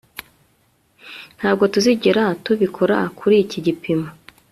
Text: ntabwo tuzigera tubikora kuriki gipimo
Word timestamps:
ntabwo 1.37 1.63
tuzigera 1.73 2.23
tubikora 2.43 2.97
kuriki 3.17 3.57
gipimo 3.65 4.07